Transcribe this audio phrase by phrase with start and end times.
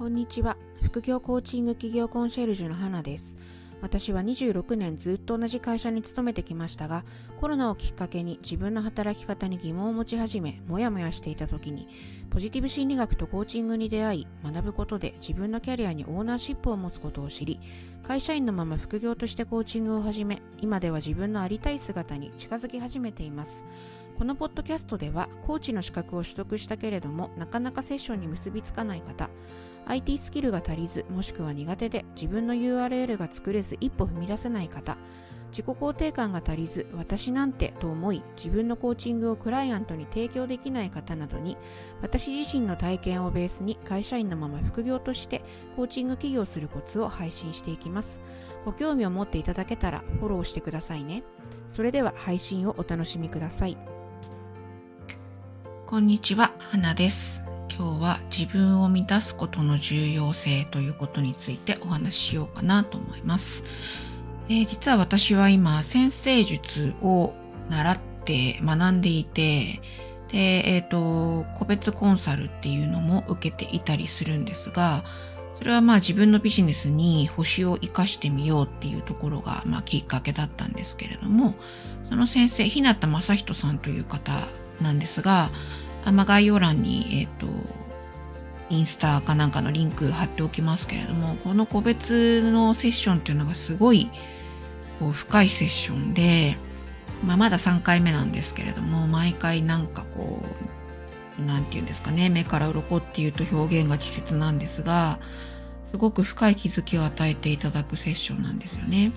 [0.00, 0.56] こんにちは。
[0.82, 3.36] 副業コーチング企業コンシェルジュの花です。
[3.82, 7.04] 私は26年ずっと同じ会社に勤めてきましたが、
[7.38, 11.86] コロナをきっかけに自分の働き方に疑問を持ち始め、もやもやしていた時に、
[12.30, 17.60] ポジティブ心理学とコーチングに出会い、学ぶことで自分のキャリアにオーナーシップを持つことを知り、
[18.02, 23.66] 会社員のまま副業としてコーチングを始め、今では自分のありたい姿に近づき始めています。
[24.16, 29.28] このポッドキャストでは、コーチの資格を取得したけれども、なかなかセッションに結びつかない方、
[29.86, 34.96] IT スキルが足りずもしくは苦手で自分の URL が作れず一歩踏み出せない方。
[35.50, 41.56] 自己肯定感が足りず私なんてと思い自分のコーチングをクライアントに提供できない方などに
[42.02, 45.42] 私自身の体験をベースに会社員のまま副業として
[45.76, 48.20] コーチング起業するコツを配信していきます。
[48.64, 51.22] ご興味を持っていただけたらフォローしてくださいね。
[51.68, 53.76] それでは配信をお楽しみください。
[55.86, 57.49] こんにちは花です。
[57.80, 63.64] 今日は自分を満たすことの重要性ということについてお話ししようかなと思います。
[64.50, 67.32] えー、実は私は今、先生術を
[67.70, 69.80] 習って学んでいて、
[70.28, 75.02] で、えっ、ー、と、個別コンサルっていうのも受けていたりするんですが、
[75.56, 81.54] それはまあ自分のビジネスに星を活かしてみようっていうところがまあきっかけだったんですけれども、
[82.10, 84.48] その先生、日向正人さんという方
[84.82, 85.48] なんですが、
[86.04, 87.46] まあ、概要欄に、えっ、ー、と、
[88.70, 94.10] インスタかなんかのリンク貼っておきますけれども、この個別のセッションっていうのがすごい
[95.00, 96.56] こう深いセッションで、
[97.24, 100.42] まあ、まだ3回目なんですけれども、毎回なんかこ
[101.38, 105.18] う、なんて言うんですかね、目から鱗っていうと表現が稚拙なんですが、
[105.90, 109.12] すごく深い気づきを与えていただくセッションなんですよね。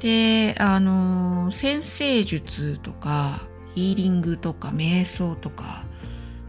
[0.00, 3.40] で、あの、先生術とか、
[3.74, 5.84] ヒーリングとか、瞑想とか、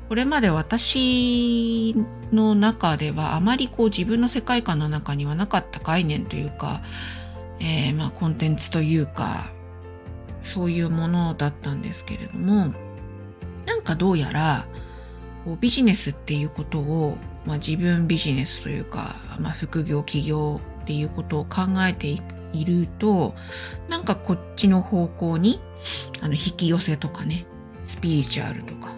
[0.07, 1.95] これまで私
[2.31, 6.81] の中ではあまりこう自分の世界観の中にはなかった概念というか、
[7.59, 9.51] えー、まあコンテンツというか、
[10.41, 12.71] そういうものだったんですけれども、
[13.65, 14.67] なんかどうやら、
[15.43, 22.07] こうビジネスっていうことを、まあ、自分ビジネスというか、まあ、副業、起業っていうことを考えて
[22.53, 23.33] いると、
[23.89, 25.59] なんかこっちの方向に、
[26.21, 27.45] あの、引き寄せとかね、
[27.87, 28.94] スピリチュアルとか、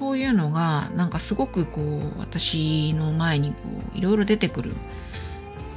[0.00, 3.56] そういうのがなんかすごくこう私の前にこ
[3.94, 4.72] ういろいろ出てくる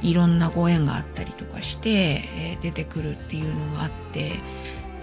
[0.02, 4.32] いろんなご縁があったりとかして、え、出てくるっていうのがあって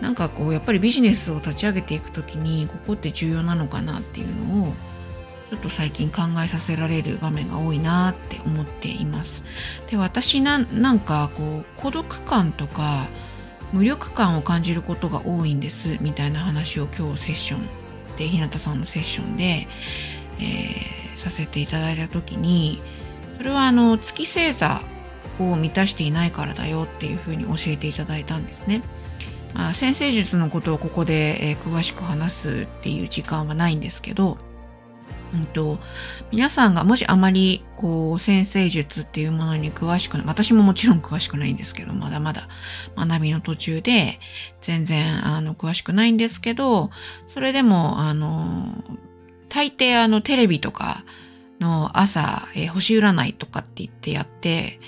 [0.02, 4.74] なんかこうやっぱりビジネスを立ち上げていくときにここって重要なのかなっていうのを
[5.50, 9.44] ちょっと最近考えさせられる場面が多いなって思っています。
[9.90, 13.08] で、私ななんかこう孤独感とか
[13.74, 17.89] 無力感を感じることが多いんですみたいな話を今日セッション
[18.20, 19.68] で日向さんのセッションで、
[20.40, 22.82] えー、させていただいた時に
[23.38, 24.82] それはあの月星座
[25.40, 28.84] を満たしていないからだよっていうふうに教えていただいたんですね。
[29.54, 34.38] まあ、先生術のことをここで、えー、詳しく話すっていう時間はないんですけど、
[35.34, 35.80] うんと、
[36.32, 42.48] 皆さんがもしあまり、こう、先生術っていうものに詳しくない、私ももちろん詳しくないんですけど、まだまだ
[42.96, 44.20] 学びの途中で、
[44.62, 46.90] 全然、あの、詳しくないんですけど、
[47.28, 48.84] それでも、あの、
[49.50, 51.04] 大抵あの、テレビとか
[51.60, 54.80] の朝、えー、星占いとかって言ってやって、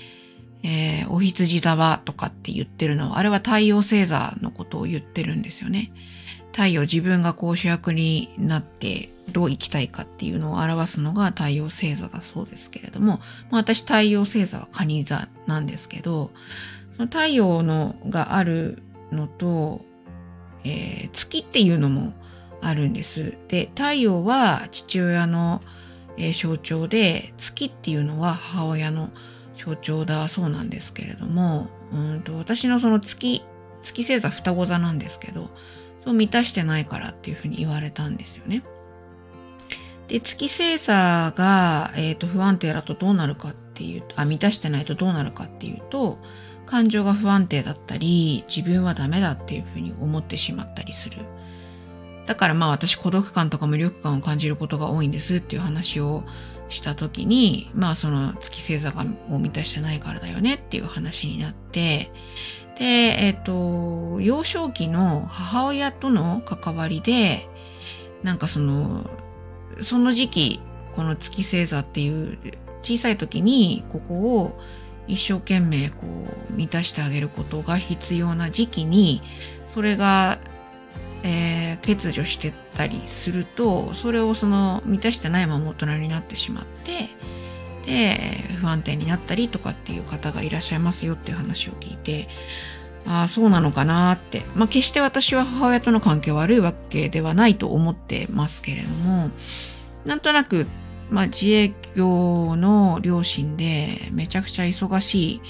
[0.64, 5.92] えー、お羊座はとかって言ってるのは、あれは太陽星座のことを言ってるんですよね。
[6.52, 13.20] 太陽自分がこう主役になってどう生きたいかっていうのを表すのが太陽星座だそうですけれども、
[13.50, 16.32] まあ、私太陽星座は蟹座なんですけど、
[16.98, 19.82] その太陽のがあるのと、
[20.64, 22.14] えー、月っていうのも
[22.62, 23.34] あるんです。
[23.48, 25.62] で、太陽は父親の、
[26.18, 29.10] えー、象徴で、月っていうのは母親の
[29.58, 33.42] 象徴だそうなんですけれども、うんと私のその月、
[33.84, 35.50] 月星座双子座なんですけど、
[36.06, 38.64] そう満たしてないからっていうふうに言われたんですよね。
[40.08, 46.18] で、月星座が、え、ー、と、不安定だとどうなるかっていうと、あ、満たしてないとどうなるかっていうと、
[46.66, 51.18] 感情が不安定だったり、自分はダメだっていうふうに思ってしまったりする。
[52.26, 56.24] だからまあ私孤独感とか無力感を感じることが多いんですっていう話を
[56.70, 58.94] した時に、まあその月星座
[59.30, 62.12] を満たしてないからだよねっていう話になって、
[62.82, 67.48] で、えっ、ー、と、幼少期の母親との関わりで、
[68.24, 69.08] なんかその、
[69.84, 70.62] その時期、
[70.96, 72.40] この月星座っていう
[72.82, 74.60] 小さい時にここを
[75.08, 76.08] 一生懸命こ
[76.50, 79.22] う満たしてあげることが必要な時期に、
[79.76, 80.40] それが、
[81.22, 87.10] えー、欠如してったりすると、それをその満たしてないまま大人になってしまって、
[87.86, 92.28] で不安定になったりとかっていう方がいらっしゃいますよっていう話を聞いて
[93.06, 99.32] ああそうなのかなって、まあ、決して私は母親との関係悪いわけではないと思ってますけれども
[100.06, 100.68] なんとなく、
[101.10, 105.42] まあ、自営業の両親でめちゃくちゃ忙しい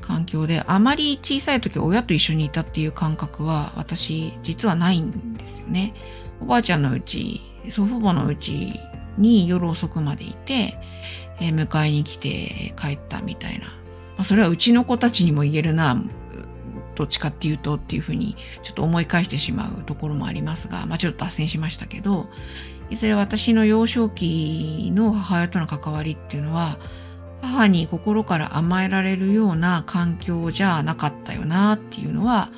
[0.00, 5.94] 環境であまり小さい時親と一緒にいたっていう感覚は私実はないんですよね。
[6.40, 7.40] おばあちゃんのうち
[7.70, 8.78] 祖父母のうち
[9.18, 10.78] に夜遅くまでいて、
[11.40, 13.66] え、迎えに来て帰ったみたいな。
[14.16, 16.02] まあ、それはうちの子たちにも言えるな。
[16.94, 22.26] どっちかっていうとっていうふうにちょっと思い返してしまうところもありますが、まあちょっと脱線しましたけど、
[22.88, 26.78] いずれ私の幼少期の母親との関わりっていうのは、
[27.42, 32.50] 母に心から甘えられるような環境じゃなかったよなっていうのは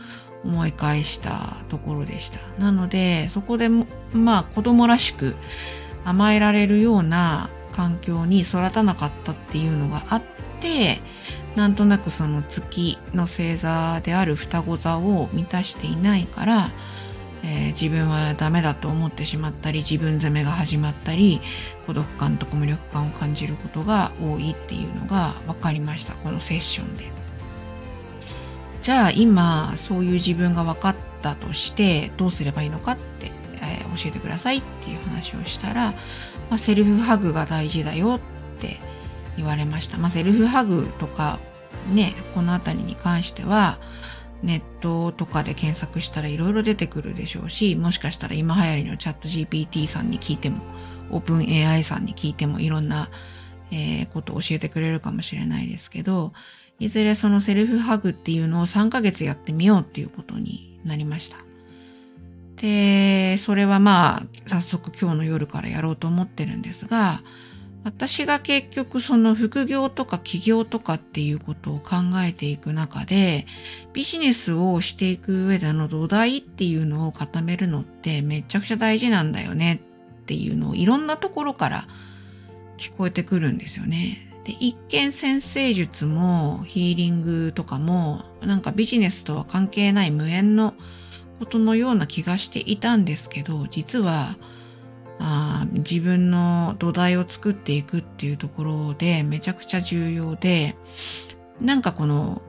[0.45, 2.39] 思い返したところでした。
[2.59, 5.35] なので、そこでもまあ子供らしく
[6.05, 10.23] 甘えられるような環境に育たなかったっていうのがあっ
[10.61, 11.01] て、
[11.57, 16.71] なんとなくその月の星座である双子座を満たしていないから、
[17.45, 21.41] えー、自分はダメだと思ってしまったり自分責めが始まったり
[21.87, 27.05] 孤独感とか無力感を感じることが多いっていうのが分かりましたこのセッションで。
[28.83, 33.31] じゃあ今そういう自分が分かったとしてどうすればいいのかって、
[33.99, 35.97] 教えてくださいっていう話をしたら、ま
[36.53, 38.21] あ、セルフハグが大事だよっ
[38.61, 38.79] て
[39.37, 41.39] 言われました、まあ、セルフハグとか
[41.93, 43.79] ねこの辺りに関しては
[44.43, 50.63] ネットとかで検索したらいろいろ出てくるでしょうし、もしかしたら今流行りのチャット GPT さんに聞いても、
[51.11, 53.11] オープン AI さんに聞いてもいろんな、
[53.73, 56.33] えー、ことを教えてくれるかもしれないですけど、
[56.79, 61.48] いずれそのセルフハグっていうのを3ヶ月やってみようっていうことになりました。
[62.61, 67.23] で、それはまあ、早速今日の夜からやろうと思ってるんですが、
[67.85, 71.97] 私が結局その副業とか起業とかっていうことを考
[72.27, 73.47] えていく中で、
[73.93, 79.81] ビジネスをしていく上での土台っていうのを固めるのってめちゃくちゃ大事なんだよね
[80.23, 81.89] っていうのをいろんなところから
[82.77, 84.29] 聞こえてくるんですよね。
[84.45, 90.75] で一見先生術もヒーリングとかもなんかビジネスとは関係ない無縁の
[91.39, 94.37] ことのような気がしていたんですけど、実は
[95.21, 100.77] あ自分の土台を作っていくっていうところでめちゃくちゃ重要で、
[101.61, 102.43] なんかこの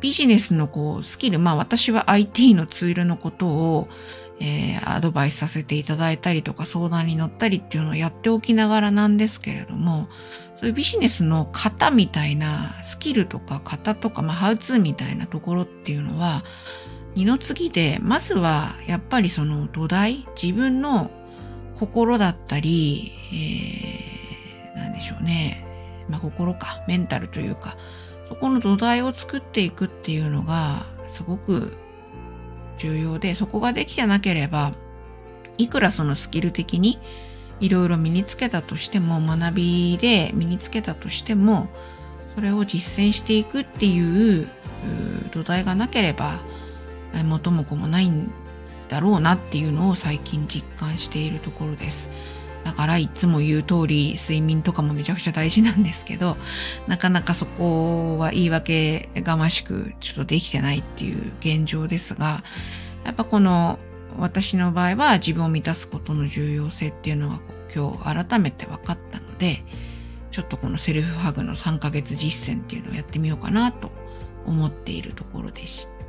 [0.00, 3.88] ビジネスのこうスキル、まあ私は IT のツールのことを、
[4.40, 10.08] えー、アドバイスさせていただいたりとか相談に乗ったりっていうのをやっておきながらなんですけれども、
[10.56, 16.42] そういうビジネスの型みたいなスキルとか型とか、まあハウツーみたいなところっていうのは、
[17.14, 21.10] 二の次で、まずはやっぱりその土台、自分の
[21.78, 23.12] 心だったり、
[24.74, 25.64] えー、なんでしょうね。
[26.08, 27.76] まあ、心か、メンタルというか、
[28.28, 31.76] そこの土台を作っていくっていうのが、すごく
[32.78, 34.72] 重要で、そこができてなければ、
[35.58, 36.98] いくらそのスキル的に
[37.60, 41.68] いろいろ身につけたとしても、学びで身につけたとしても、
[42.34, 44.48] それを実践していくっていう
[45.32, 46.40] 土台がなければ、
[47.24, 48.30] 元も子もないん
[48.88, 52.10] だろうなっていうのを最近実感しているところです。
[52.64, 56.36] だからいつも言う通り睡眠とかもめちゃくちゃ大事なんですけど、
[56.86, 62.42] なかなかそこは言い訳がましくちょっとできてないっていう現状ですが、
[63.04, 63.78] やっぱこの
[64.18, 67.40] 私の場合は自分を満たすことの重要性っていうのが
[67.74, 69.64] 今日改めて分かったので、
[70.30, 73.90] ちょっとこのセルフハグの3ヶ月実践っていうのをやってみようかなと
[74.46, 76.01] 思っているところでした。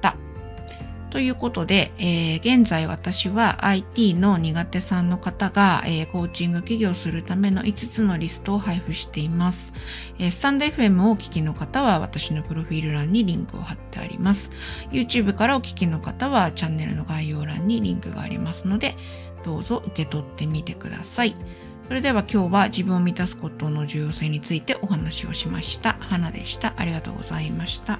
[1.13, 9.73] ということで、えー、現在私は IT の苦手さんの方が、えー、コーチング起業するための5つのリストを配布しています。
[10.17, 14.49] えー、スタンド FM をお聞きの方は私のプロフィール欄にリンクを貼ってあります。
[14.89, 18.95] YouTube からお聞きの方はチャンネルの概要欄にリンクがありますので、
[19.45, 21.35] どうぞ受け取ってみてください。
[21.89, 25.95] それでは今日は自分を満たすことの重要性についてお話をしました。
[25.99, 26.73] 花でした。
[26.77, 27.99] ありがとうございました。